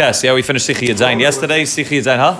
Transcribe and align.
Ches, 0.00 0.24
yeah, 0.24 0.32
we 0.32 0.40
finished 0.40 0.66
Sichi 0.66 0.88
Yud 0.88 0.96
Zayin 0.96 1.20
yesterday. 1.20 1.64
Sichi 1.64 1.98
Yud 1.98 2.04
Zayin, 2.04 2.16
huh? 2.16 2.34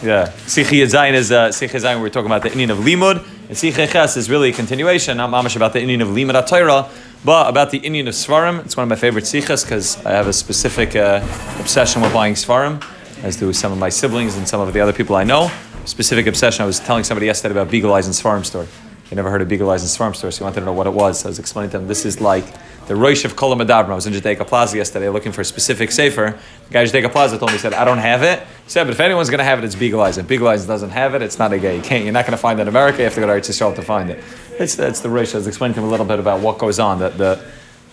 Yeah, 0.00 0.28
Sichi 0.46 0.80
Yud 0.80 0.92
Zayin 0.92 1.14
is 1.14 1.32
uh, 1.32 1.48
Sichi 1.48 1.70
Yud 1.70 1.82
Zayin. 1.82 2.00
We're 2.00 2.08
talking 2.08 2.30
about 2.30 2.42
the 2.42 2.50
inyan 2.50 2.70
of 2.70 2.78
Limud, 2.78 3.16
and 3.48 3.56
Sichi 3.56 3.90
Ches 3.90 4.16
is 4.16 4.30
really 4.30 4.50
a 4.50 4.52
continuation. 4.52 5.16
Not 5.16 5.30
mamish 5.30 5.56
about 5.56 5.72
the 5.72 5.80
inyan 5.80 6.02
of 6.02 6.08
Limud 6.10 6.46
Torah, 6.46 6.88
but 7.24 7.48
about 7.48 7.72
the 7.72 7.80
inyan 7.80 8.06
of 8.06 8.14
Svarim. 8.14 8.64
It's 8.64 8.76
one 8.76 8.84
of 8.84 8.88
my 8.90 8.94
favorite 8.94 9.24
Sichas 9.24 9.64
because 9.64 10.06
I 10.06 10.12
have 10.12 10.28
a 10.28 10.32
specific 10.32 10.94
uh, 10.94 11.16
obsession 11.58 12.00
with 12.00 12.12
buying 12.14 12.34
Svarim, 12.34 12.80
as 13.24 13.36
do 13.36 13.52
some 13.52 13.72
of 13.72 13.78
my 13.78 13.88
siblings 13.88 14.36
and 14.36 14.46
some 14.46 14.60
of 14.60 14.72
the 14.72 14.78
other 14.78 14.92
people 14.92 15.16
I 15.16 15.24
know. 15.24 15.50
Specific 15.84 16.28
obsession. 16.28 16.62
I 16.62 16.66
was 16.66 16.78
telling 16.78 17.02
somebody 17.02 17.26
yesterday 17.26 17.60
about 17.60 17.72
Biegeleisen 17.72 18.14
Svarim 18.14 18.46
store. 18.46 18.68
You 19.10 19.16
never 19.16 19.30
heard 19.30 19.42
of 19.42 19.48
Biegeleisen 19.48 19.90
Svarim 19.90 20.14
store, 20.14 20.30
so 20.30 20.42
you 20.42 20.44
wanted 20.44 20.60
to 20.60 20.66
know 20.66 20.72
what 20.74 20.86
it 20.86 20.92
was. 20.92 21.18
So 21.18 21.26
I 21.26 21.30
was 21.30 21.40
explaining 21.40 21.72
to 21.72 21.78
them 21.78 21.88
this 21.88 22.04
is 22.06 22.20
like 22.20 22.44
the 22.86 22.94
Roish 22.94 23.24
of 23.24 23.34
Kolam 23.34 23.64
Adabra. 23.64 23.90
I 23.90 23.94
was 23.94 24.06
in 24.06 24.12
Judaica 24.12 24.46
Plaza 24.46 24.76
yesterday 24.76 25.08
looking 25.08 25.32
for 25.32 25.40
a 25.40 25.44
specific 25.44 25.90
sefer. 25.90 26.38
The 26.68 26.72
guy 26.72 26.82
at 26.82 26.88
Judaica 26.88 27.10
Plaza 27.10 27.38
told 27.38 27.50
me, 27.50 27.56
he 27.56 27.58
said, 27.58 27.74
I 27.74 27.84
don't 27.84 27.98
have 27.98 28.22
it. 28.22 28.40
He 28.40 28.70
said, 28.70 28.84
but 28.84 28.92
if 28.92 29.00
anyone's 29.00 29.30
going 29.30 29.38
to 29.38 29.44
have 29.44 29.58
it, 29.58 29.64
it's 29.64 29.74
Biegeleisen. 29.74 30.30
If 30.30 30.66
doesn't 30.66 30.90
have 30.90 31.14
it, 31.14 31.22
it's 31.22 31.38
not 31.38 31.52
a 31.52 31.58
gay. 31.58 31.76
You 31.76 31.82
can't, 31.82 32.04
you're 32.04 32.12
not 32.12 32.26
going 32.26 32.32
to 32.32 32.38
find 32.38 32.58
it 32.58 32.62
in 32.62 32.68
America. 32.68 32.98
You 32.98 33.04
have 33.04 33.14
to 33.14 33.20
go 33.20 33.26
to 33.26 33.32
Eretz 33.32 33.48
Yisrael 33.48 33.74
to 33.76 33.82
find 33.82 34.10
it. 34.10 34.22
It's, 34.58 34.78
it's 34.78 35.00
the 35.00 35.08
Roish. 35.08 35.34
I 35.34 35.38
was 35.38 35.46
explaining 35.46 35.74
to 35.74 35.80
him 35.80 35.86
a 35.86 35.90
little 35.90 36.06
bit 36.06 36.18
about 36.18 36.40
what 36.40 36.58
goes 36.58 36.78
on. 36.78 36.98
The, 36.98 37.08
the, 37.10 37.44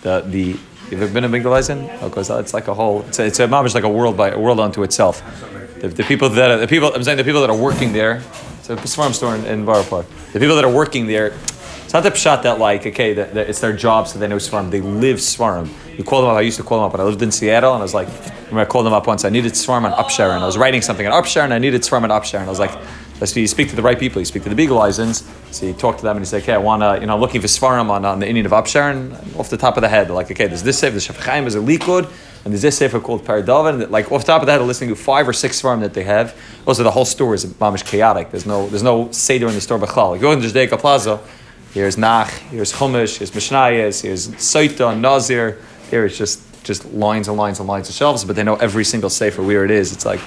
the, 0.02 0.20
the 0.26 0.58
You've 0.90 1.00
ever 1.00 1.14
been 1.14 1.24
a 1.24 1.28
Biegeleisen 1.30 2.10
goes? 2.10 2.28
It's 2.28 2.52
like 2.52 2.68
a 2.68 2.74
whole, 2.74 3.00
it's 3.08 3.18
a, 3.18 3.24
it's 3.24 3.40
a 3.40 3.46
mamish 3.46 3.74
like 3.74 3.84
a 3.84 3.88
world 3.88 4.14
by 4.14 4.28
a 4.28 4.38
world 4.38 4.60
unto 4.60 4.82
itself. 4.82 5.22
The, 5.80 5.88
the 5.88 6.02
people 6.02 6.28
that 6.28 6.50
are, 6.50 6.58
the 6.58 6.68
people, 6.68 6.92
I'm 6.94 7.02
saying 7.02 7.16
the 7.16 7.24
people 7.24 7.40
that 7.40 7.48
are 7.48 7.56
working 7.56 7.94
there, 7.94 8.22
it's 8.58 8.68
a 8.68 8.76
farm 8.76 9.14
store 9.14 9.34
in, 9.34 9.46
in 9.46 9.64
Borough 9.64 9.84
Park. 9.84 10.04
The 10.34 10.38
people 10.38 10.54
that 10.56 10.66
are 10.66 10.70
working 10.70 11.06
there, 11.06 11.32
it's 11.92 12.02
not 12.02 12.04
the 12.04 12.10
pshat 12.10 12.42
that 12.44 12.58
like 12.58 12.86
okay 12.86 13.12
that, 13.12 13.34
that 13.34 13.50
it's 13.50 13.60
their 13.60 13.74
job 13.74 14.08
so 14.08 14.18
they 14.18 14.26
know 14.26 14.36
svarim. 14.36 14.70
They 14.70 14.80
live 14.80 15.18
svarim. 15.18 15.68
You 15.98 16.02
call 16.04 16.22
them 16.22 16.30
up. 16.30 16.36
I 16.38 16.40
used 16.40 16.56
to 16.56 16.62
call 16.62 16.78
them 16.78 16.86
up 16.86 16.92
when 16.92 17.02
I 17.02 17.04
lived 17.04 17.20
in 17.20 17.30
Seattle, 17.30 17.74
and 17.74 17.80
I 17.80 17.82
was 17.82 17.92
like, 17.92 18.08
I 18.50 18.64
called 18.64 18.86
them 18.86 18.94
up 18.94 19.06
once. 19.06 19.26
I 19.26 19.28
needed 19.28 19.52
svarim 19.52 19.84
on 19.84 19.92
and 19.92 20.42
I 20.42 20.46
was 20.46 20.56
writing 20.56 20.80
something 20.80 21.06
on 21.06 21.12
and 21.12 21.52
I 21.52 21.58
needed 21.58 21.82
svarim 21.82 22.04
on 22.04 22.10
and 22.10 22.46
I 22.46 22.48
was 22.48 22.58
like, 22.58 22.74
let's 23.20 23.36
you 23.36 23.46
speak 23.46 23.68
to 23.68 23.76
the 23.76 23.82
right 23.82 23.98
people. 23.98 24.22
You 24.22 24.24
speak 24.24 24.42
to 24.44 24.48
the 24.48 24.54
Beagle. 24.54 24.90
So 24.90 25.66
you 25.66 25.74
talk 25.74 25.98
to 25.98 26.02
them 26.02 26.16
and 26.16 26.22
you 26.22 26.26
say, 26.30 26.38
okay, 26.38 26.54
I 26.54 26.56
want 26.56 26.80
to, 26.80 26.98
you 26.98 27.06
know, 27.06 27.14
I'm 27.16 27.20
looking 27.20 27.42
for 27.42 27.46
svarim 27.46 27.90
on, 27.90 28.06
on 28.06 28.20
the 28.20 28.26
inyan 28.26 28.46
of 28.46 28.52
Upshare, 28.52 28.90
and 28.90 29.12
off 29.36 29.50
the 29.50 29.58
top 29.58 29.76
of 29.76 29.82
the 29.82 29.88
head, 29.90 30.10
like, 30.10 30.30
okay, 30.30 30.46
there's 30.46 30.62
this 30.62 30.78
safe, 30.78 30.94
the 30.94 30.98
Shafchaim 30.98 31.44
is 31.44 31.56
a 31.56 31.58
likud, 31.58 32.10
and 32.44 32.54
there's 32.54 32.62
this 32.62 32.78
sefer 32.78 33.00
called 33.00 33.22
Paradava, 33.22 33.68
and 33.68 33.90
like 33.90 34.10
off 34.10 34.22
the 34.22 34.28
top 34.28 34.40
of 34.40 34.46
the 34.46 34.52
head, 34.52 34.62
listening 34.62 34.88
to 34.88 34.96
five 34.96 35.28
or 35.28 35.34
six 35.34 35.60
farm 35.60 35.80
that 35.80 35.92
they 35.92 36.04
have. 36.04 36.34
Also, 36.66 36.82
the 36.82 36.90
whole 36.90 37.04
store 37.04 37.34
is 37.34 37.44
mamish 37.44 37.84
chaotic. 37.84 38.30
There's 38.30 38.46
no 38.46 38.66
there's 38.68 38.82
no 38.82 39.12
seder 39.12 39.46
in 39.48 39.54
the 39.54 39.60
store 39.60 39.78
b'chal. 39.78 40.12
Like, 40.12 40.20
you 40.20 40.22
go 40.22 40.32
into 40.32 40.48
Judaica 40.48 40.78
Plaza, 40.78 41.20
here's 41.72 41.96
Nach, 41.96 42.30
here's 42.50 42.72
Chumash, 42.72 43.18
here's 43.18 43.30
Mishnayos, 43.30 44.02
here's 44.02 44.28
Saita, 44.28 44.98
Nazir. 44.98 45.58
Here 45.90 46.06
it's 46.06 46.16
just 46.16 46.40
just 46.64 46.84
lines 46.92 47.28
and 47.28 47.36
lines 47.36 47.58
and 47.58 47.68
lines 47.68 47.88
of 47.88 47.94
shelves, 47.94 48.24
but 48.24 48.36
they 48.36 48.44
know 48.44 48.56
every 48.56 48.84
single 48.84 49.10
sefer 49.10 49.42
where 49.42 49.64
it 49.64 49.70
is. 49.70 49.92
It's 49.92 50.04
like 50.04 50.20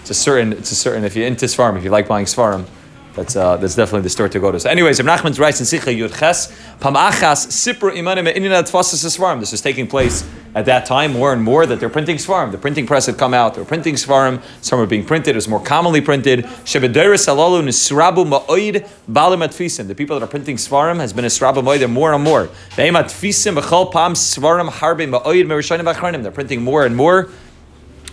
it's 0.00 0.10
a 0.10 0.14
certain 0.14 0.52
it's 0.52 0.72
a 0.72 0.76
certain 0.76 1.04
if 1.04 1.14
you're 1.16 1.26
into 1.26 1.46
Svarim, 1.46 1.76
if 1.76 1.84
you 1.84 1.90
like 1.90 2.08
buying 2.08 2.26
Svarim, 2.26 2.66
that's 3.14 3.36
uh, 3.36 3.56
that's 3.56 3.74
definitely 3.74 4.02
the 4.02 4.10
store 4.10 4.28
to 4.28 4.38
go 4.38 4.52
to. 4.52 4.60
So, 4.60 4.68
anyways, 4.68 5.00
Ibn 5.00 5.10
Nachman's 5.16 5.38
writes 5.38 5.60
in 5.60 5.66
Sicha 5.66 5.96
Yud 5.96 6.18
Ches, 6.18 6.52
Pamachas 6.80 7.46
Sipra 7.48 7.92
Imanim 7.92 8.26
Svarim. 8.26 9.40
This 9.40 9.52
is 9.52 9.60
taking 9.60 9.86
place 9.86 10.22
at 10.56 10.64
that 10.64 10.86
time 10.86 11.12
more 11.12 11.34
and 11.34 11.42
more 11.42 11.66
that 11.66 11.78
they're 11.80 11.90
printing 11.90 12.16
Svarim. 12.16 12.50
The 12.50 12.56
printing 12.56 12.86
press 12.86 13.04
had 13.04 13.18
come 13.18 13.34
out. 13.34 13.52
They 13.54 13.60
were 13.60 13.66
printing 13.66 13.94
Svarim. 13.94 14.42
Some 14.62 14.78
were 14.78 14.86
being 14.86 15.04
printed. 15.04 15.32
It 15.32 15.34
was 15.34 15.48
more 15.48 15.60
commonly 15.62 16.00
printed. 16.00 16.44
The 16.44 16.80
people 19.94 20.18
that 20.18 20.24
are 20.24 20.26
printing 20.26 20.56
Svarim 20.56 20.96
has 20.96 21.12
been 21.12 21.26
a 21.26 21.28
Srabu 21.28 21.62
Ma'oid. 21.62 21.90
More 21.90 22.14
and 22.14 22.24
more. 22.24 22.48
They're 26.22 26.32
printing 26.32 26.62
more 26.62 26.86
and 26.86 26.96
more. 26.96 27.28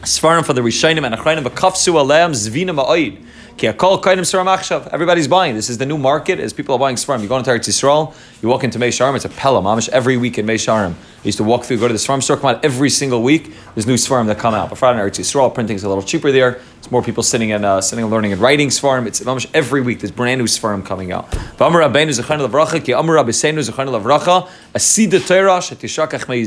Svarim 0.01 0.45
for 0.45 0.51
the 0.51 0.59
Rishonim 0.59 1.05
and 1.05 1.15
Achranim 1.15 1.43
B'kafsu 1.45 1.93
Aleim 1.93 2.31
Zvina 2.31 2.75
Ma'oid. 2.77 3.25
Everybody's 3.61 5.27
buying. 5.27 5.55
This 5.55 5.69
is 5.69 5.77
the 5.77 5.85
new 5.85 5.97
market 5.97 6.39
as 6.39 6.53
people 6.53 6.75
are 6.75 6.79
buying 6.79 6.95
Svarim. 6.95 7.21
You 7.21 7.27
go 7.27 7.37
into 7.37 7.51
Eretz 7.51 7.69
Yisrael, 7.69 8.13
you 8.41 8.49
walk 8.49 8.63
into 8.63 8.79
Meah 8.79 8.89
Shearim, 8.89 9.15
it's 9.15 9.25
a 9.25 9.29
Pella, 9.29 9.61
Mamish, 9.61 9.89
every 9.89 10.17
week 10.17 10.37
in 10.37 10.45
Meah 10.45 10.57
Shearim. 10.57 10.91
I 10.91 10.95
used 11.23 11.37
to 11.37 11.43
walk 11.43 11.63
through, 11.63 11.77
go 11.77 11.87
to 11.87 11.93
the 11.93 11.99
Svarim 11.99 12.21
store, 12.21 12.37
come 12.37 12.55
out 12.55 12.65
every 12.65 12.89
single 12.89 13.21
week. 13.21 13.53
There's 13.75 13.87
new 13.87 13.95
Svarim 13.95 14.27
that 14.27 14.39
come 14.39 14.53
out. 14.53 14.69
But 14.69 14.77
Friday 14.77 14.99
in 14.99 15.05
Eretz 15.05 15.19
Yisrael, 15.19 15.53
printing's 15.53 15.83
a 15.83 15.87
little 15.87 16.03
cheaper 16.03 16.31
there. 16.31 16.59
It's 16.79 16.91
more 16.91 17.01
people 17.01 17.23
sitting 17.23 17.51
and 17.51 17.63
uh, 17.63 17.79
sitting 17.79 18.03
and 18.03 18.11
learning 18.11 18.33
and 18.33 18.41
writing 18.41 18.69
Svarim. 18.69 19.05
It's 19.07 19.21
every 19.53 19.81
week. 19.81 19.99
There's 19.99 20.11
brand 20.11 20.39
new 20.39 20.47
Svarim 20.47 20.85
coming 20.85 21.11
out. 21.11 21.31
V'amar 21.31 21.89
Rabbeinu 21.89 22.09
Lavracha, 22.47 22.83
ki 22.83 22.91
Amar 22.91 23.17
Rabbeinu 23.17 23.69
Zechanu 23.69 24.01
Lavracha, 24.01 24.49
Asida 24.73 25.25
Torah 25.25 25.61
me 26.29 26.43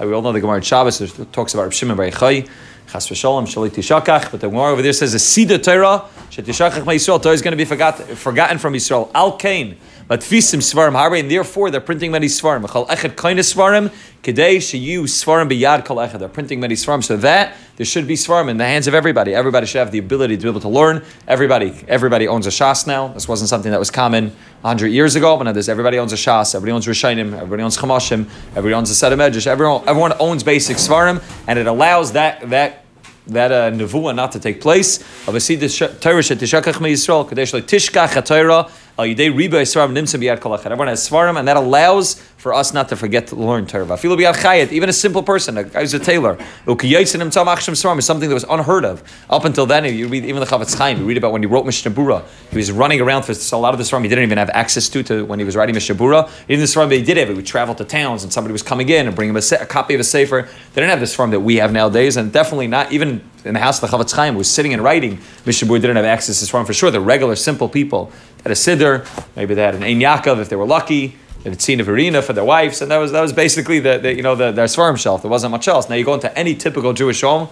We 0.00 0.14
all 0.14 0.22
know 0.22 0.32
the 0.32 0.40
Gemara 0.40 0.56
in 0.56 0.62
Shabbos 0.62 0.98
talks 1.30 1.52
about 1.52 1.64
Reb 1.64 1.72
Shimon 1.74 1.96
Bar 1.96 2.06
Yochai. 2.06 2.48
Chas 2.90 3.06
v'shalom 3.06 3.46
shalit 3.46 3.70
tishakach. 3.70 4.30
But 4.30 4.40
the 4.40 4.48
Gemara 4.48 4.72
over 4.72 4.80
there 4.80 4.94
says 4.94 5.12
a 5.12 5.18
sida 5.18 5.62
Torah 5.62 6.06
shetishakach 6.30 6.84
Yisrael. 6.84 7.22
Torah 7.22 7.34
is 7.34 7.42
going 7.42 7.52
to 7.52 7.56
be 7.58 7.66
forgot, 7.66 7.98
forgotten 7.98 8.56
from 8.56 8.72
Yisrael. 8.72 9.10
Al 9.14 9.36
kain. 9.36 9.76
But 10.10 10.22
fisim 10.22 10.58
svarim 10.58 10.94
harbe, 10.94 11.20
and 11.20 11.30
therefore 11.30 11.70
they're 11.70 11.80
printing 11.80 12.10
many 12.10 12.26
svarim. 12.26 12.68
Chal 12.68 12.84
echet 12.86 13.14
kaina 13.14 13.44
svarim 13.44 13.92
kedei 14.24 14.56
sheyu 14.56 15.02
svarim 15.04 15.48
biyad 15.48 15.84
kol 15.84 15.98
echet. 15.98 16.18
They're 16.18 16.28
printing 16.28 16.58
many 16.58 16.74
svarim, 16.74 17.04
so 17.04 17.16
that 17.18 17.56
there 17.76 17.86
should 17.86 18.08
be 18.08 18.14
svarim 18.14 18.48
in 18.48 18.56
the 18.56 18.64
hands 18.64 18.88
of 18.88 18.94
everybody. 18.94 19.36
Everybody 19.36 19.66
should 19.66 19.78
have 19.78 19.92
the 19.92 20.00
ability 20.00 20.36
to 20.36 20.42
be 20.42 20.48
able 20.48 20.62
to 20.62 20.68
learn. 20.68 21.04
Everybody, 21.28 21.84
everybody 21.86 22.26
owns 22.26 22.48
a 22.48 22.50
shas 22.50 22.88
now. 22.88 23.06
This 23.06 23.28
wasn't 23.28 23.50
something 23.50 23.70
that 23.70 23.78
was 23.78 23.92
common 23.92 24.34
hundred 24.64 24.88
years 24.88 25.14
ago, 25.14 25.36
but 25.36 25.44
now 25.44 25.52
there's 25.52 25.68
everybody 25.68 26.00
owns 26.00 26.12
a 26.12 26.16
shas, 26.16 26.56
everybody 26.56 26.72
owns 26.72 26.86
rishayim, 26.86 27.32
everybody 27.32 27.62
owns 27.62 27.78
chamashim, 27.78 28.28
everybody 28.56 28.74
owns 28.74 28.90
a 28.90 28.96
set 28.96 29.12
of 29.12 29.18
medrash. 29.20 29.46
Everyone, 29.46 29.88
everyone 29.88 30.12
owns 30.18 30.42
basic 30.42 30.78
svarim, 30.78 31.22
and 31.46 31.56
it 31.56 31.68
allows 31.68 32.10
that 32.14 32.50
that 32.50 32.84
that 33.28 33.52
uh, 33.52 33.70
nevuah 33.70 34.14
not 34.16 34.32
to 34.32 34.40
take 34.40 34.60
place. 34.60 34.98
Of 35.28 35.36
a 35.36 35.40
Torah 35.40 36.20
shetishakach 36.20 36.80
me 36.80 36.94
Yisrael 36.94 37.28
kadesh 37.28 37.52
tishkach 37.52 38.24
Torah 38.26 38.68
Everyone 38.98 40.88
has 40.88 41.08
svarim, 41.08 41.38
and 41.38 41.48
that 41.48 41.56
allows 41.56 42.20
for 42.36 42.54
us 42.54 42.72
not 42.72 42.88
to 42.88 42.96
forget 42.96 43.26
to 43.28 43.36
learn 43.36 43.66
Torah. 43.66 43.98
Even 44.04 44.88
a 44.88 44.92
simple 44.92 45.22
person, 45.22 45.58
a 45.58 45.64
guy 45.64 45.80
who's 45.80 45.94
a 45.94 45.98
tailor, 45.98 46.38
something 46.66 48.28
that 48.28 48.34
was 48.34 48.44
unheard 48.44 48.84
of 48.84 49.02
up 49.28 49.44
until 49.44 49.66
then. 49.66 49.84
You 49.84 50.08
read 50.08 50.24
even 50.24 50.40
the 50.40 50.46
Chafetz 50.46 50.76
Chaim. 50.76 50.98
You 50.98 51.04
read 51.04 51.18
about 51.18 51.32
when 51.32 51.42
he 51.42 51.46
wrote 51.46 51.66
Mishnah 51.66 51.90
Berurah. 51.90 52.24
He 52.50 52.56
was 52.56 52.72
running 52.72 53.00
around 53.00 53.24
for 53.24 53.32
a 53.32 53.58
lot 53.58 53.74
of 53.74 53.78
the 53.78 53.84
svarim 53.84 54.02
he 54.02 54.08
didn't 54.08 54.24
even 54.24 54.38
have 54.38 54.50
access 54.50 54.88
to, 54.88 55.02
to 55.04 55.24
when 55.24 55.38
he 55.38 55.44
was 55.44 55.56
writing 55.56 55.74
Mishnah 55.74 55.94
Berurah. 55.94 56.30
Even 56.48 56.60
the 56.60 56.66
svarim 56.66 56.90
he 56.92 57.02
did 57.02 57.16
have, 57.16 57.28
he 57.28 57.34
would 57.34 57.46
travel 57.46 57.74
to 57.74 57.84
towns, 57.84 58.22
and 58.22 58.32
somebody 58.32 58.52
was 58.52 58.62
coming 58.62 58.88
in 58.88 59.06
and 59.06 59.14
bring 59.14 59.28
him 59.28 59.36
a, 59.36 59.42
a 59.60 59.66
copy 59.66 59.94
of 59.94 60.00
a 60.00 60.04
sefer. 60.04 60.48
They 60.72 60.80
didn't 60.80 60.90
have 60.90 61.00
this 61.00 61.16
svarim 61.16 61.30
that 61.32 61.40
we 61.40 61.56
have 61.56 61.72
nowadays, 61.72 62.16
and 62.16 62.32
definitely 62.32 62.68
not 62.68 62.92
even 62.92 63.22
in 63.44 63.54
the 63.54 63.60
house 63.60 63.82
of 63.82 63.90
the 63.90 63.96
Chafetz 63.96 64.14
Chaim 64.14 64.34
was 64.34 64.50
sitting 64.50 64.72
and 64.72 64.82
writing. 64.82 65.18
Mishnah 65.46 65.68
Berurah 65.68 65.80
didn't 65.80 65.96
have 65.96 66.04
access 66.04 66.36
to 66.36 66.42
this 66.42 66.50
farm 66.50 66.66
for 66.66 66.72
sure. 66.72 66.90
The 66.90 67.00
regular, 67.00 67.36
simple 67.36 67.68
people 67.68 68.12
had 68.42 68.52
a 68.52 68.54
siddur, 68.54 69.06
maybe 69.36 69.54
they 69.54 69.62
had 69.62 69.74
an 69.74 69.82
Ein 69.82 70.00
Yaakov 70.00 70.40
if 70.40 70.48
they 70.48 70.56
were 70.56 70.66
lucky. 70.66 71.16
They 71.42 71.50
had 71.50 71.80
a 71.80 71.82
Verena 71.82 72.20
for 72.20 72.34
their 72.34 72.44
wives, 72.44 72.82
and 72.82 72.90
that 72.90 72.98
was 72.98 73.12
that 73.12 73.22
was 73.22 73.32
basically 73.32 73.80
the, 73.80 73.96
the 73.96 74.14
you 74.14 74.22
know 74.22 74.34
the, 74.34 74.52
their 74.52 74.66
svarim 74.66 74.98
shelf. 74.98 75.22
There 75.22 75.30
wasn't 75.30 75.52
much 75.52 75.68
else. 75.68 75.88
Now 75.88 75.94
you 75.94 76.04
go 76.04 76.12
into 76.12 76.36
any 76.38 76.54
typical 76.54 76.92
Jewish 76.92 77.22
home, 77.22 77.48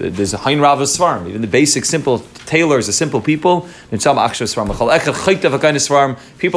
there's 0.00 0.32
a 0.32 0.38
Hein 0.38 0.60
Rav 0.60 0.80
of 0.80 0.88
Svarim. 0.88 1.28
Even 1.28 1.42
the 1.42 1.46
basic, 1.46 1.84
simple 1.84 2.20
tailors, 2.46 2.86
the 2.86 2.92
simple 2.92 3.20
people, 3.20 3.68
people 3.90 4.08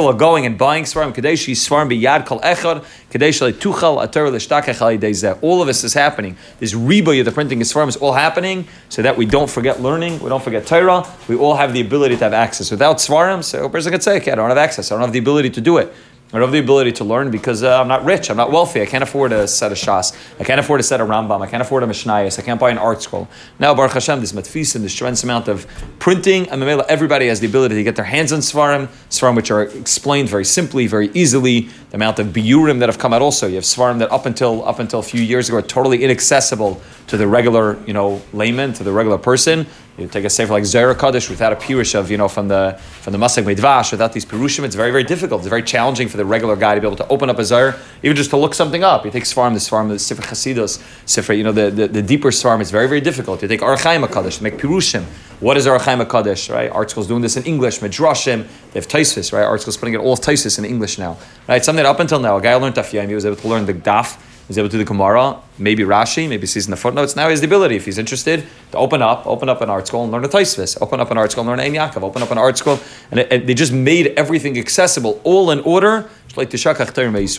are 0.06 0.14
going 0.14 0.46
and 0.46 0.58
buying 0.58 0.84
Svarim. 0.84 1.14
Kadesh 1.14 1.46
Svarim 1.46 1.88
biyad 1.88 2.24
kol 2.26 2.40
echad. 2.40 2.84
Kadesh 3.10 3.40
tuchal 3.40 4.02
atar 4.02 4.32
l'shtakech 4.32 5.38
All 5.42 5.60
of 5.60 5.66
this 5.66 5.84
is 5.84 5.92
happening. 5.92 6.36
This 6.58 6.72
reboy 6.72 7.20
of 7.20 7.26
the 7.26 7.32
printing 7.32 7.60
of 7.60 7.88
is 7.88 7.96
all 7.96 8.14
happening 8.14 8.66
so 8.88 9.02
that 9.02 9.16
we 9.16 9.26
don't 9.26 9.50
forget 9.50 9.82
learning, 9.82 10.20
we 10.20 10.28
don't 10.30 10.42
forget 10.42 10.66
Torah. 10.66 11.06
We 11.28 11.36
all 11.36 11.56
have 11.56 11.74
the 11.74 11.82
ability 11.82 12.16
to 12.16 12.24
have 12.24 12.32
access. 12.32 12.70
Without 12.70 12.96
Svarim, 12.96 13.44
so 13.44 13.66
a 13.66 13.68
person 13.68 13.92
could 13.92 14.02
say, 14.02 14.16
okay, 14.16 14.32
I 14.32 14.34
don't 14.36 14.48
have 14.48 14.58
access. 14.58 14.90
I 14.90 14.94
don't 14.94 15.02
have 15.02 15.12
the 15.12 15.18
ability 15.18 15.50
to 15.50 15.60
do 15.60 15.76
it. 15.76 15.92
I 16.34 16.38
don't 16.38 16.48
have 16.48 16.52
the 16.52 16.58
ability 16.58 16.90
to 16.92 17.04
learn 17.04 17.30
because 17.30 17.62
uh, 17.62 17.80
I'm 17.80 17.86
not 17.86 18.04
rich. 18.04 18.28
I'm 18.28 18.36
not 18.36 18.50
wealthy. 18.50 18.82
I 18.82 18.86
can't 18.86 19.04
afford 19.04 19.30
a 19.30 19.46
set 19.46 19.70
of 19.70 19.78
Shas. 19.78 20.16
I 20.40 20.42
can't 20.42 20.58
afford 20.58 20.80
a 20.80 20.82
set 20.82 21.00
of 21.00 21.06
Rambam. 21.06 21.40
I 21.40 21.46
can't 21.46 21.62
afford 21.62 21.84
a 21.84 21.86
Mishnayos. 21.86 22.40
I 22.40 22.42
can't 22.42 22.58
buy 22.58 22.70
an 22.70 22.76
ArtScroll. 22.76 23.28
Now, 23.60 23.72
Baruch 23.72 23.92
Hashem, 23.92 24.18
this 24.18 24.32
matfisim, 24.32 24.80
this 24.80 24.92
tremendous 24.92 25.22
amount 25.22 25.46
of 25.46 25.64
printing, 26.00 26.48
and 26.48 26.60
everybody 26.64 27.28
has 27.28 27.38
the 27.38 27.46
ability 27.46 27.76
to 27.76 27.84
get 27.84 27.94
their 27.94 28.04
hands 28.04 28.32
on 28.32 28.40
Svarim, 28.40 28.88
Svarim 29.10 29.36
which 29.36 29.52
are 29.52 29.62
explained 29.62 30.28
very 30.28 30.44
simply, 30.44 30.88
very 30.88 31.08
easily. 31.14 31.68
The 31.94 31.98
amount 31.98 32.18
of 32.18 32.26
biurim 32.26 32.80
that 32.80 32.88
have 32.88 32.98
come 32.98 33.12
out 33.12 33.22
also. 33.22 33.46
You 33.46 33.54
have 33.54 33.62
Svarim 33.62 34.00
that 34.00 34.10
up 34.10 34.26
until 34.26 34.66
up 34.66 34.80
until 34.80 34.98
a 34.98 35.02
few 35.04 35.22
years 35.22 35.48
ago 35.48 35.58
are 35.58 35.62
totally 35.62 36.02
inaccessible 36.02 36.82
to 37.06 37.16
the 37.16 37.28
regular, 37.28 37.78
you 37.86 37.92
know, 37.92 38.20
layman, 38.32 38.72
to 38.72 38.82
the 38.82 38.90
regular 38.90 39.16
person. 39.16 39.64
You 39.96 40.08
take 40.08 40.24
a 40.24 40.30
sefer 40.30 40.52
like 40.52 40.64
Zera 40.64 40.98
Kaddish 40.98 41.30
without 41.30 41.52
a 41.52 41.56
pirush 41.56 41.94
of, 41.94 42.10
you 42.10 42.16
know, 42.16 42.26
from 42.26 42.48
the 42.48 42.76
from 43.02 43.12
the 43.12 43.18
Matok 43.18 43.44
Midvash, 43.44 43.92
without 43.92 44.12
these 44.12 44.24
pirushim, 44.24 44.64
it's 44.64 44.74
very, 44.74 44.90
very 44.90 45.04
difficult. 45.04 45.42
It's 45.42 45.48
very 45.48 45.62
challenging 45.62 46.08
for 46.08 46.16
the 46.16 46.24
regular 46.24 46.56
guy 46.56 46.74
to 46.74 46.80
be 46.80 46.86
able 46.88 46.96
to 46.96 47.06
open 47.06 47.30
up 47.30 47.38
a 47.38 47.42
Zera, 47.42 47.78
even 48.02 48.16
just 48.16 48.30
to 48.30 48.36
look 48.36 48.54
something 48.54 48.82
up. 48.82 49.04
You 49.04 49.12
take 49.12 49.22
Svarim, 49.22 49.52
the 49.52 49.60
Svarim, 49.60 49.88
the 49.88 50.00
Sefer 50.00 50.22
Chasidus, 50.22 50.82
Sefer, 51.08 51.34
you 51.34 51.44
know, 51.44 51.52
the, 51.52 51.70
the, 51.70 51.86
the 51.86 52.02
deeper 52.02 52.32
Svarim, 52.32 52.60
it's 52.60 52.72
very, 52.72 52.88
very 52.88 53.02
difficult. 53.02 53.40
You 53.40 53.46
take 53.46 53.60
Archaim 53.60 54.10
Kaddish, 54.12 54.40
make 54.40 54.58
pirushim. 54.58 55.04
What 55.38 55.56
is 55.56 55.66
Archaim 55.66 56.04
Kaddish, 56.10 56.50
right? 56.50 56.72
ArtScroll's 56.72 57.06
doing 57.06 57.22
this 57.22 57.36
in 57.36 57.44
English, 57.44 57.78
Midrashim, 57.78 58.48
they 58.72 58.80
have 58.80 58.88
Taisis, 58.88 59.32
right? 59.32 59.44
ArtScroll's 59.44 59.76
putting 59.76 59.94
it 59.94 59.98
all 59.98 60.16
Taisis 60.16 60.58
in 60.58 60.64
English 60.64 60.98
now, 60.98 61.18
right? 61.46 61.64
Something 61.64 61.83
that 61.84 61.90
up 61.90 62.00
until 62.00 62.18
now, 62.18 62.36
a 62.36 62.42
guy 62.42 62.54
learned 62.54 62.74
Daf 62.74 63.08
he 63.08 63.14
was 63.14 63.26
able 63.26 63.36
to 63.36 63.48
learn 63.48 63.66
the 63.66 63.74
Daf, 63.74 64.18
He's 64.46 64.58
able 64.58 64.68
to 64.68 64.72
do 64.72 64.78
the 64.78 64.84
Gemara, 64.84 65.40
maybe 65.58 65.84
Rashi, 65.84 66.28
maybe 66.28 66.46
sees 66.46 66.66
in 66.66 66.70
the 66.70 66.76
footnotes. 66.76 67.16
Now 67.16 67.24
he 67.24 67.30
has 67.30 67.40
the 67.40 67.46
ability, 67.46 67.76
if 67.76 67.86
he's 67.86 67.96
interested, 67.96 68.44
to 68.72 68.76
open 68.76 69.00
up, 69.00 69.26
open 69.26 69.48
up 69.48 69.62
an 69.62 69.70
ArtScroll 69.70 70.02
and 70.02 70.12
learn 70.12 70.22
a 70.22 70.28
Taisvis, 70.28 70.76
open 70.82 71.00
up 71.00 71.10
an 71.10 71.16
ArtScroll 71.16 71.38
and 71.38 71.48
learn 71.48 71.60
Ein 71.60 71.72
Yaakov, 71.72 72.02
open 72.02 72.22
up 72.22 72.30
an 72.30 72.36
ArtScroll, 72.36 72.78
and, 73.10 73.20
it, 73.20 73.32
and 73.32 73.48
they 73.48 73.54
just 73.54 73.72
made 73.72 74.08
everything 74.18 74.58
accessible, 74.58 75.18
all 75.24 75.50
in 75.50 75.60
order 75.60 76.10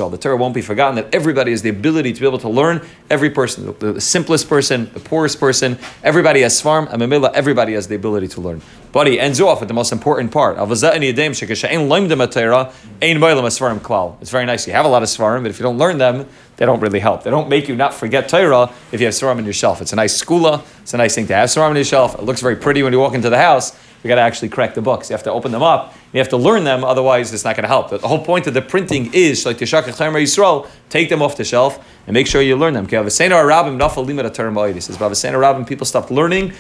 the 0.10 0.18
Torah 0.18 0.38
won't 0.38 0.54
be 0.54 0.62
forgotten 0.62 0.96
that 0.96 1.14
everybody 1.14 1.52
has 1.52 1.62
the 1.62 1.70
ability 1.70 2.14
to 2.14 2.20
be 2.20 2.26
able 2.26 2.40
to 2.40 2.50
learn. 2.50 2.82
Every 3.10 3.30
person, 3.30 3.76
the, 3.80 4.02
simplest 4.02 4.48
person, 4.50 4.90
the 4.94 5.00
poorest 5.00 5.40
person, 5.40 5.78
everybody 6.04 6.42
has 6.42 6.60
svarm, 6.60 6.92
and 6.92 7.02
Mamila, 7.02 7.32
everybody 7.34 7.74
has 7.74 7.88
the 7.88 7.96
ability 7.96 8.28
to 8.30 8.42
learn. 8.42 8.62
But 8.92 9.08
he 9.08 9.20
ends 9.20 9.42
off 9.42 9.60
with 9.60 9.68
the 9.68 9.74
most 9.74 9.92
important 9.92 10.32
part. 10.32 10.58
It's 10.58 10.82
very 14.32 14.46
nice. 14.46 14.68
You 14.68 14.74
have 14.74 14.86
a 14.86 14.88
lot 14.88 15.04
of 15.04 15.10
svarim, 15.10 15.42
but 15.42 15.50
if 15.50 15.60
you 15.60 15.64
don't 15.64 15.78
learn 15.78 15.98
them, 15.98 16.26
they 16.58 16.66
don't 16.66 16.80
really 16.80 17.00
help. 17.00 17.24
They 17.24 17.30
don't 17.30 17.50
make 17.50 17.68
you 17.68 17.76
not 17.76 17.94
forget 17.94 18.30
Torah 18.30 18.72
if 18.94 19.02
you 19.02 19.08
have 19.08 19.14
svarim 19.14 19.40
in 19.40 19.44
your 19.44 19.54
shelf. 19.54 19.82
It's 19.82 19.92
a 19.92 19.98
nice 19.98 20.22
skula. 20.22 20.64
It's 20.82 20.94
a 20.94 20.98
nice 20.98 21.16
thing 21.16 21.28
to 21.28 21.36
have 21.36 21.50
svarim 21.50 21.72
in 21.72 21.76
your 21.76 21.84
shelf. 21.84 22.16
It 22.16 22.24
looks 22.24 22.40
very 22.42 22.56
pretty 22.56 22.84
when 22.84 22.94
you 22.94 23.00
walk 23.00 23.14
into 23.14 23.30
the 23.30 23.38
house. 23.38 23.78
You 24.06 24.10
got 24.10 24.16
to 24.18 24.22
actually 24.22 24.50
crack 24.50 24.76
the 24.76 24.84
books. 24.84 25.10
You 25.10 25.16
have 25.16 25.24
to 25.24 25.32
open 25.32 25.52
them 25.52 25.64
up. 25.64 25.96
You 26.14 26.20
have 26.20 26.30
to 26.30 26.38
learn 26.38 26.64
them. 26.64 26.84
Otherwise, 26.84 27.34
it's 27.34 27.44
not 27.44 27.56
going 27.56 27.64
to 27.64 27.68
help. 27.68 27.90
The 27.90 28.08
whole 28.08 28.24
point 28.24 28.46
of 28.46 28.54
the 28.54 28.62
printing 28.62 29.12
is 29.16 29.48
like 29.48 29.58
the 29.58 29.66
Shakach 29.66 29.96
Yisrael. 29.96 30.70
Take 30.92 31.10
them 31.10 31.24
off 31.24 31.38
the 31.38 31.44
shelf 31.44 31.84
and 32.06 32.14
make 32.14 32.28
sure 32.28 32.44
you 32.44 32.56
learn 32.56 32.76
them. 32.76 32.86
He 32.86 33.10
says, 33.10 33.32
Rabim, 33.32 35.68
people 35.68 35.88
stopped 35.88 36.12
learning. 36.12 36.54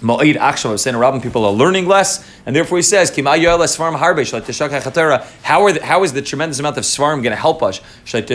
Ma'id 0.00 0.36
Akshav 0.36 0.72
of 0.72 0.78
Rabban, 0.78 1.20
people 1.20 1.44
are 1.44 1.52
learning 1.52 1.86
less, 1.86 2.24
and 2.46 2.54
therefore 2.54 2.78
he 2.78 2.82
says, 2.82 3.10
How 3.10 3.16
are 3.24 3.38
the, 5.72 5.84
how 5.84 6.04
is 6.04 6.12
the 6.12 6.22
tremendous 6.22 6.60
amount 6.60 6.76
of 6.76 6.84
Svarim 6.84 7.20
going 7.22 7.32
to 7.32 7.36
help 7.36 7.64
us? 7.64 7.80
If 8.06 8.14
we 8.14 8.20
don't 8.20 8.30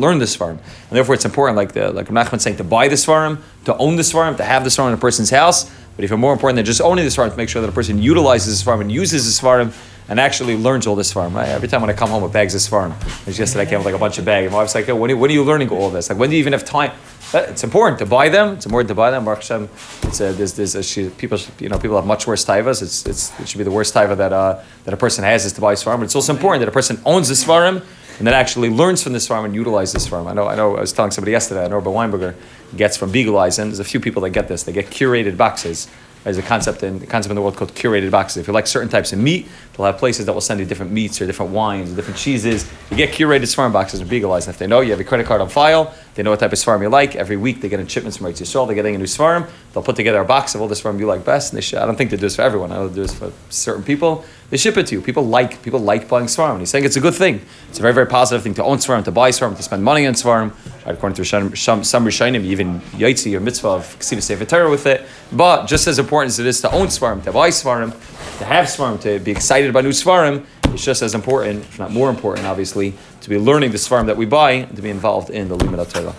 learn 0.00 0.18
the 0.18 0.26
Svarim. 0.26 0.50
And 0.50 0.90
therefore 0.90 1.14
it's 1.14 1.24
important, 1.24 1.56
like 1.56 1.72
the 1.72 1.90
like 1.90 2.08
Nachman 2.08 2.38
saying, 2.40 2.58
to 2.58 2.64
buy 2.64 2.88
the 2.88 2.96
Svarim, 2.96 3.38
to 3.64 3.74
own 3.78 3.96
the 3.96 4.02
Svarim, 4.02 4.36
to 4.36 4.44
have 4.44 4.62
the 4.62 4.70
Svarim 4.70 4.88
in 4.88 4.94
a 4.94 4.98
person's 4.98 5.30
house. 5.30 5.70
But 5.96 6.04
even 6.04 6.20
more 6.20 6.32
important 6.32 6.56
than 6.56 6.66
just 6.66 6.82
owning 6.82 7.04
the 7.04 7.10
Svarim, 7.10 7.30
to 7.30 7.36
make 7.36 7.48
sure 7.48 7.62
that 7.62 7.68
a 7.68 7.72
person 7.72 8.02
utilizes 8.02 8.62
the 8.62 8.70
Svarim 8.70 8.82
and 8.82 8.92
uses 8.92 9.24
the 9.24 9.46
Svarim 9.46 9.72
and 10.08 10.20
actually 10.20 10.56
learns 10.56 10.86
all 10.86 10.96
this 10.96 11.12
farm. 11.12 11.34
Right? 11.34 11.48
Every 11.48 11.68
time 11.68 11.80
when 11.80 11.90
I 11.90 11.94
come 11.94 12.10
home 12.10 12.22
with 12.22 12.32
bags 12.32 12.54
of 12.54 12.70
farm, 12.70 12.94
it's 13.26 13.36
just 13.36 13.54
that 13.54 13.60
I 13.60 13.64
came 13.64 13.78
with 13.78 13.86
like 13.86 13.94
a 13.94 13.98
bunch 13.98 14.18
of 14.18 14.24
bags. 14.24 14.50
My 14.50 14.58
wife's 14.58 14.74
like, 14.74 14.88
when, 14.88 15.10
are, 15.10 15.16
when 15.16 15.30
are 15.30 15.34
you 15.34 15.44
learning 15.44 15.70
all 15.70 15.90
this? 15.90 16.10
Like, 16.10 16.18
when 16.18 16.30
do 16.30 16.36
you 16.36 16.40
even 16.40 16.52
have 16.52 16.64
time? 16.64 16.92
It's 17.34 17.64
important 17.64 17.98
to 17.98 18.06
buy 18.06 18.28
them. 18.28 18.54
It's 18.54 18.66
important 18.66 18.88
to 18.88 18.94
buy 18.94 19.10
them. 19.10 19.24
Baruch 19.24 19.40
Hashem, 19.40 19.68
it's 20.02 20.20
a, 20.20 20.32
there's, 20.32 20.52
there's 20.54 20.74
a, 20.76 21.10
people, 21.10 21.38
you 21.58 21.68
know, 21.68 21.78
people 21.78 21.96
have 21.96 22.06
much 22.06 22.26
worse 22.26 22.44
taivas. 22.44 22.80
It's, 22.80 23.04
it's, 23.06 23.38
it 23.40 23.48
should 23.48 23.58
be 23.58 23.64
the 23.64 23.72
worst 23.72 23.92
taiva 23.94 24.16
that, 24.16 24.32
uh, 24.32 24.62
that 24.84 24.94
a 24.94 24.96
person 24.96 25.24
has 25.24 25.44
is 25.44 25.52
to 25.54 25.60
buy 25.60 25.74
farm. 25.82 26.00
But 26.00 26.04
it's 26.04 26.14
also 26.14 26.32
important 26.32 26.60
that 26.60 26.68
a 26.68 26.72
person 26.72 27.00
owns 27.04 27.28
this 27.28 27.42
farm 27.42 27.82
and 28.18 28.26
then 28.26 28.34
actually 28.34 28.70
learns 28.70 29.02
from 29.02 29.12
this 29.12 29.26
farm 29.26 29.44
and 29.44 29.54
utilizes 29.54 29.94
this 29.94 30.06
farm. 30.06 30.28
I 30.28 30.32
know, 30.32 30.46
I 30.46 30.54
know. 30.54 30.76
I 30.76 30.80
was 30.80 30.92
telling 30.92 31.10
somebody 31.10 31.32
yesterday. 31.32 31.64
I 31.64 31.68
know 31.68 31.80
Weinberger 31.80 32.36
gets 32.76 32.96
from 32.96 33.10
Beagle 33.10 33.34
there's 33.34 33.80
a 33.80 33.84
few 33.84 33.98
people 33.98 34.22
that 34.22 34.30
get 34.30 34.46
this. 34.46 34.62
They 34.62 34.72
get 34.72 34.86
curated 34.86 35.36
boxes 35.36 35.88
there's 36.24 36.38
a 36.38 36.42
concept 36.42 36.82
in 36.82 36.98
the 36.98 37.06
concept 37.06 37.30
in 37.30 37.36
the 37.36 37.42
world 37.42 37.56
called 37.56 37.74
curated 37.74 38.10
boxes. 38.10 38.38
If 38.38 38.48
you 38.48 38.54
like 38.54 38.66
certain 38.66 38.88
types 38.88 39.12
of 39.12 39.18
meat, 39.18 39.46
they'll 39.76 39.86
have 39.86 39.98
places 39.98 40.26
that 40.26 40.32
will 40.32 40.40
send 40.40 40.58
you 40.58 40.66
different 40.66 40.90
meats 40.90 41.20
or 41.20 41.26
different 41.26 41.52
wines, 41.52 41.92
or 41.92 41.96
different 41.96 42.18
cheeses. 42.18 42.68
You 42.90 42.96
get 42.96 43.10
curated 43.10 43.42
svarim 43.42 43.72
boxes 43.72 44.00
or 44.00 44.06
Biegeleisen. 44.06 44.46
And 44.46 44.54
if 44.54 44.58
they 44.58 44.66
know 44.66 44.80
you 44.80 44.90
have 44.90 45.00
a 45.00 45.04
credit 45.04 45.26
card 45.26 45.40
on 45.40 45.48
file, 45.48 45.94
they 46.14 46.22
know 46.22 46.30
what 46.30 46.40
type 46.40 46.52
of 46.52 46.58
svarim 46.58 46.80
you 46.80 46.88
like. 46.88 47.14
Every 47.14 47.36
week 47.36 47.60
they 47.60 47.68
get 47.68 47.78
in 47.78 47.86
shipments 47.86 48.16
from 48.16 48.26
Eretz 48.26 48.40
Yisrael. 48.40 48.66
They're 48.66 48.74
getting 48.74 48.94
a 48.94 48.98
new 48.98 49.04
svarim. 49.04 49.48
They'll 49.72 49.82
put 49.82 49.96
together 49.96 50.20
a 50.20 50.24
box 50.24 50.54
of 50.54 50.62
all 50.62 50.68
the 50.68 50.74
svarim 50.74 50.98
you 50.98 51.06
like 51.06 51.24
best. 51.24 51.52
And 51.52 51.58
they 51.58 51.62
sh- 51.62 51.74
I 51.74 51.84
don't 51.84 51.96
think 51.96 52.10
they 52.10 52.16
do 52.16 52.22
this 52.22 52.36
for 52.36 52.42
everyone. 52.42 52.72
I 52.72 52.76
know 52.76 52.88
they 52.88 52.94
do 52.94 53.02
this 53.02 53.14
for 53.14 53.32
certain 53.50 53.82
people. 53.84 54.24
They 54.54 54.58
ship 54.58 54.76
it 54.76 54.86
to 54.86 54.94
you. 54.94 55.00
People 55.00 55.26
like 55.26 55.60
people 55.64 55.80
like 55.80 56.08
buying 56.08 56.26
svarim. 56.26 56.60
He's 56.60 56.70
saying 56.70 56.84
it's 56.84 56.94
a 56.94 57.00
good 57.00 57.16
thing. 57.16 57.40
It's 57.70 57.80
a 57.80 57.82
very 57.82 57.92
very 57.92 58.06
positive 58.06 58.44
thing 58.44 58.54
to 58.54 58.62
own 58.62 58.76
svarim, 58.78 59.02
to 59.04 59.10
buy 59.10 59.32
svarim, 59.32 59.56
to 59.56 59.64
spend 59.64 59.82
money 59.82 60.06
on 60.06 60.14
svarim. 60.14 60.52
Right, 60.86 60.94
according 60.94 61.16
to 61.16 61.24
some 61.24 61.50
rishonim, 61.50 62.44
even 62.44 62.80
yaitzi 62.92 63.34
or 63.34 63.40
mitzvah 63.40 63.70
of 63.70 63.98
ksiva 63.98 64.22
sefer 64.22 64.44
Torah 64.44 64.70
with 64.70 64.86
it. 64.86 65.08
But 65.32 65.66
just 65.66 65.88
as 65.88 65.98
important 65.98 66.28
as 66.28 66.38
it 66.38 66.46
is 66.46 66.60
to 66.60 66.70
own 66.70 66.86
svarim, 66.86 67.24
to 67.24 67.32
buy 67.32 67.48
svarim, 67.48 67.90
to 68.38 68.44
have 68.44 68.66
svarim, 68.66 69.00
to 69.00 69.18
be 69.18 69.32
excited 69.32 69.70
about 69.70 69.82
new 69.82 69.90
svarim, 69.90 70.46
it's 70.66 70.84
just 70.84 71.02
as 71.02 71.16
important, 71.16 71.64
if 71.64 71.80
not 71.80 71.90
more 71.90 72.08
important, 72.08 72.46
obviously, 72.46 72.94
to 73.22 73.28
be 73.28 73.38
learning 73.38 73.72
the 73.72 73.78
svarim 73.78 74.06
that 74.06 74.16
we 74.16 74.24
buy 74.24 74.52
and 74.52 74.76
to 74.76 74.82
be 74.82 74.90
involved 74.90 75.30
in 75.30 75.48
the 75.48 75.56
limud 75.56 75.92
Torah. 75.92 76.14